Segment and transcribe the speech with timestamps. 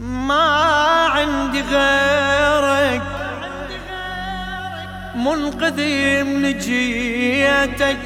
[0.00, 3.02] ما عندي غيرك.
[5.14, 7.98] منقذي من جيتك.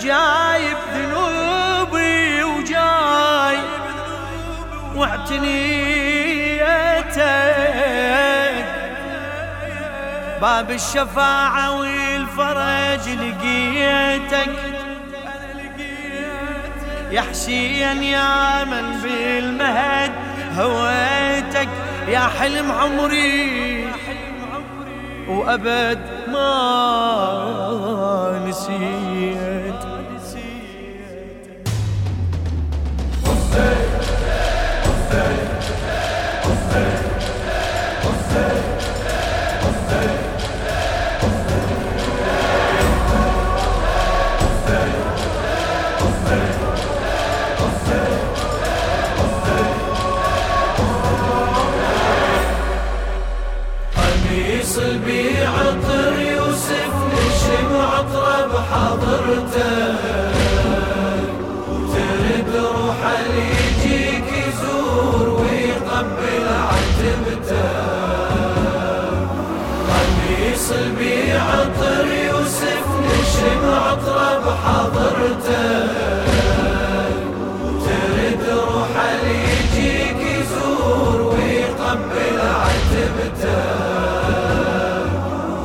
[0.00, 3.58] جايب ذنوبي وجاي
[4.94, 5.48] واعتنيتك
[10.40, 14.77] باب الشفاعة والفرج لقيتك.
[17.10, 20.12] يا حسين يا من بالمهد
[20.58, 21.68] هويتك
[22.08, 23.88] يا حلم عمري
[25.28, 25.98] وأبد
[26.32, 26.48] ما
[28.48, 29.98] نسيت.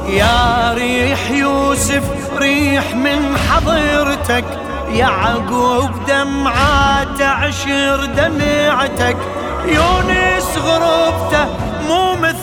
[0.09, 2.03] يا ريح يوسف
[2.37, 4.45] ريح من حضرتك.
[4.91, 9.17] يعقوب دمعات عشر دمعتك.
[9.65, 11.45] يونس غربته
[11.87, 12.42] مو مثل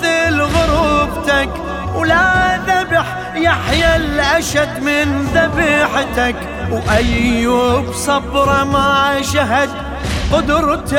[3.43, 6.37] يحيى الأشد من ذبحتك
[6.71, 9.71] وأيوب صبره ما شهد
[10.33, 10.99] قدرتك.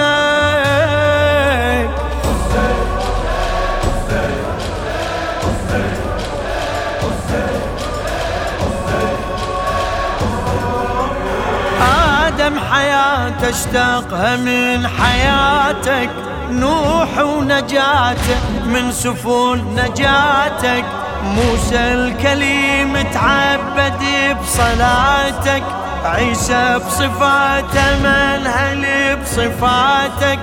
[12.28, 16.10] آدم حياته اشتاقها من حياتك
[16.50, 20.86] نوح ونجاته من سفن نجاتك.
[21.24, 24.04] موسى الكليم تعبد
[24.44, 25.64] بصلاتك
[26.06, 28.84] عيسى بصفاته منهل
[29.22, 30.40] بصفاتك؟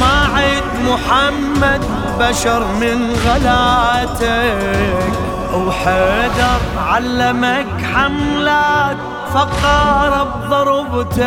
[0.00, 1.82] ما عد محمد
[2.20, 5.12] بشر من غلاتك.
[5.54, 8.96] وحيدر علمك حملات
[9.34, 11.22] فقار بضربتك.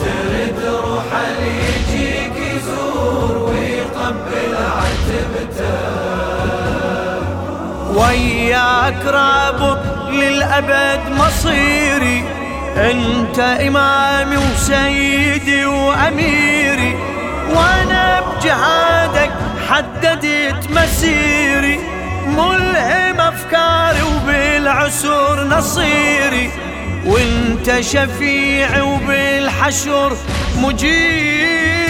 [0.00, 1.08] ترد روح
[1.42, 4.87] يجيك يزور ويقبل عتبته
[7.94, 9.78] وياك رابط
[10.10, 12.24] للأبد مصيري
[12.76, 16.96] أنت إمامي وسيدي وأميري
[17.50, 19.30] وأنا بجهادك
[19.68, 21.80] حددت مسيري
[22.26, 26.50] ملهم أفكاري وبالعسور نصيري
[27.06, 30.16] وأنت شفيعي وبالحشر
[30.56, 31.87] مجيري.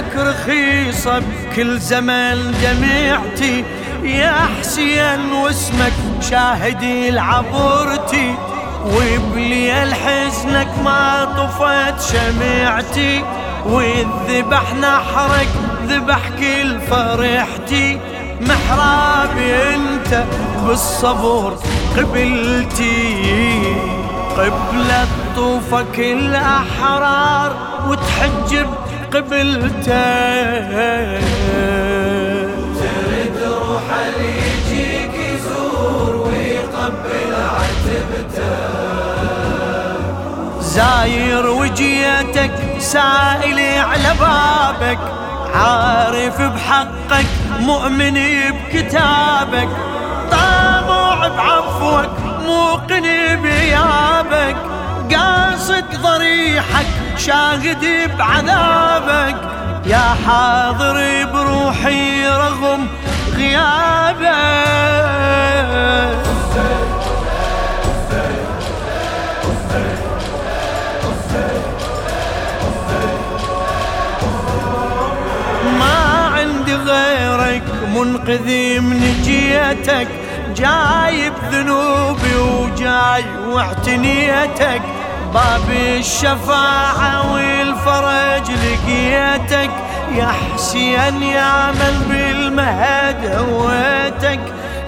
[0.00, 3.64] لاجلك رخيصة بكل زمن دمعتي
[4.02, 5.92] يا حسين واسمك
[6.30, 8.34] شاهدي العبرتي
[8.86, 13.24] وبليل حزنك ما طفت شمعتي.
[13.66, 15.48] والذبح نحرك
[15.86, 18.00] ذبح كل فرحتي.
[18.40, 20.24] محرابي انت
[20.66, 21.58] بالصبر
[21.96, 23.16] قبلتي.
[24.36, 25.06] قبلة
[25.36, 27.56] طوفك الأحرار
[27.88, 28.66] وتحجب
[29.12, 29.86] قبلتك
[32.80, 33.82] ترد روح
[34.18, 38.58] يجيك يزور ويقبل عتبته
[40.60, 44.98] زاير وجيتك سائلي على بابك
[45.54, 47.26] عارف بحقك
[47.60, 48.14] مؤمن
[48.50, 49.68] بكتابك
[50.30, 52.10] طامع بعفوك
[52.46, 53.02] موقن
[53.42, 54.56] بيابك
[55.14, 57.09] قاصد ضريحك.
[57.26, 59.36] شاهد بعذابك
[59.86, 62.88] يا حاضر بروحي رغم
[63.36, 64.30] غيابك.
[75.78, 77.62] ما عندي غيرك
[77.94, 80.08] منقذي من جيتك
[80.56, 84.82] جايب ذنوبي وجاي واعتنيتك
[85.34, 89.70] باب الشفاعة والفرج لقيتك
[90.14, 94.40] يا حسين يا من بالمهد هويتك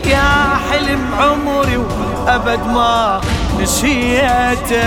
[0.04, 3.20] يا حلم عمري وأبد ما
[3.60, 4.80] نسيتك.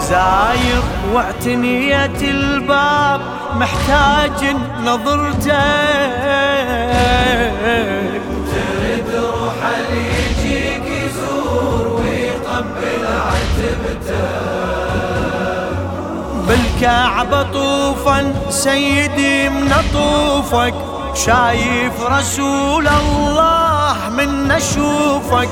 [0.00, 0.82] زاير
[1.12, 3.20] واعتنيت الباب
[3.56, 6.55] محتاج نظرتك.
[16.86, 20.74] بالكعبة طوفا سيدي من طوفك.
[21.14, 25.48] شايف رسول الله من نشوفك.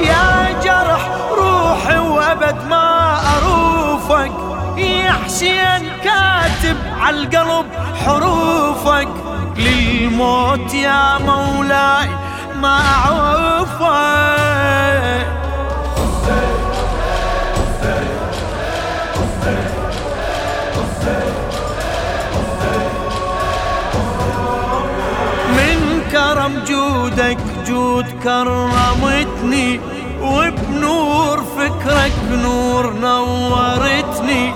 [0.00, 4.32] يا جرح روحي وأبد ما أروفك.
[4.76, 7.66] يا حسين كاتب على القلب
[8.04, 9.08] حروفك.
[9.56, 12.08] للموت يا مولاي
[12.60, 13.76] ما أعوفك.
[28.26, 29.80] كرمتني
[30.22, 32.12] وبنور فكرك
[32.42, 34.52] نور نورتني.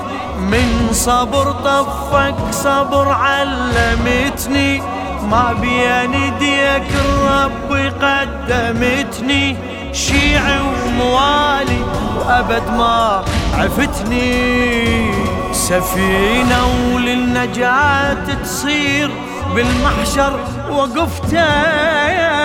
[0.50, 4.82] من صبر طفك صبر علمتني.
[5.30, 9.56] ما بين يديك الرب قدمتني.
[9.92, 11.80] شيعي وموالي
[12.18, 13.22] وأبد ما
[13.54, 15.10] عفتني.
[15.52, 16.60] سفينة
[16.94, 19.10] وللنجاة تصير
[19.54, 20.40] بالمحشر
[20.70, 22.39] وقفتك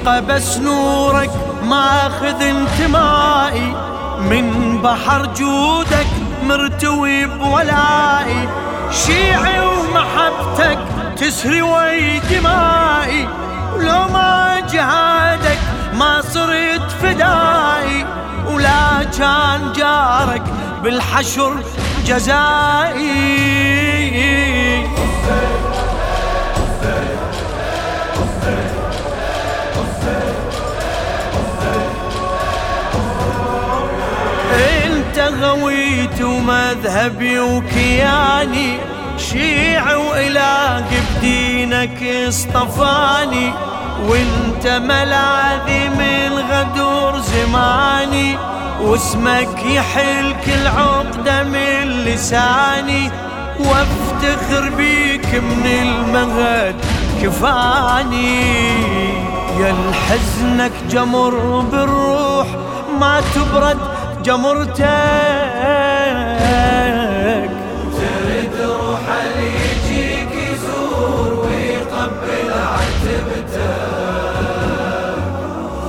[0.00, 1.30] من قبس نورك
[1.62, 3.74] ماخذ انتمائي.
[4.20, 6.06] من بحر جودك
[6.42, 8.48] مرتوي بولائي.
[8.90, 10.78] شيعي ومحبتك
[11.16, 13.28] تسري وي دمائي
[13.74, 15.58] ولو ما جهادك
[15.94, 18.06] ما صرت فدائي.
[18.46, 20.42] ولا كان جارك
[20.82, 21.62] بالحشر
[22.06, 23.10] جزائي.
[35.40, 38.76] غويت ومذهبي وكياني
[39.16, 43.52] شيعي وإله بدينك اصطفاني.
[44.08, 48.36] وانت ملاذي من غدور زماني
[48.80, 53.10] واسمك يحل كل عقدة من لساني.
[53.60, 56.76] وافتخر بيك من المغد
[57.22, 58.40] كفاني.
[59.60, 62.46] يا الحزنك جمر بالروح
[63.00, 63.78] ما تبرد
[64.22, 64.80] جمرتك.
[67.96, 73.74] ترد روح اللي يجيك يزور ويقبل عتبته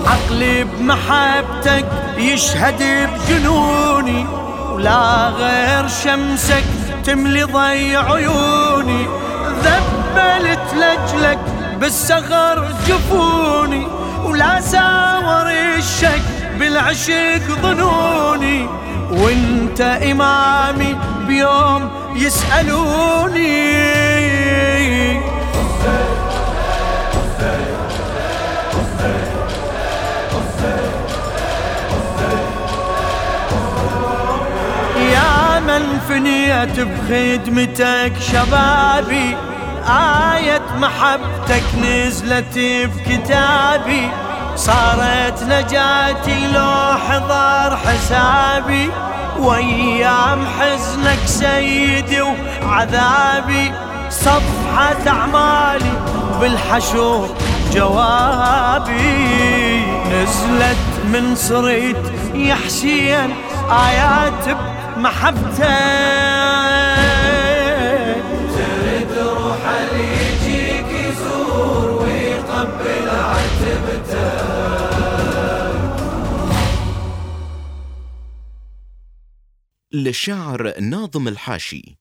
[0.07, 1.85] عقلي بمحبتك
[2.17, 4.25] يشهد بجنوني
[4.73, 6.63] ولا غير شمسك
[7.05, 9.07] تملي ضي عيوني.
[9.63, 11.39] ذبلت لجلك
[11.79, 13.87] بالسغر جفوني
[14.25, 16.21] ولا ساور الشك
[16.61, 18.67] بالعشق ظنوني
[19.11, 20.95] وإنت إمامي
[21.27, 23.81] بيوم يسألوني.
[35.13, 39.37] يا من فنيت بخدمتك شبابي
[39.87, 42.59] آية محبتك نزلت
[42.95, 44.09] بكتابي.
[44.61, 48.89] صارت نجاتي لو حضر حسابي
[49.39, 53.71] وأيام حزنك سيدي وعذابي.
[54.09, 55.91] صفحة أعمالي
[56.41, 57.29] بالحشور
[57.73, 59.01] جوابي.
[60.11, 60.77] نزلت
[61.13, 61.97] من صريت
[62.33, 63.33] يا حسين
[63.71, 64.57] آيات
[64.97, 66.30] بمحبتك.
[79.93, 81.97] للشاعر ناظم الحاشي.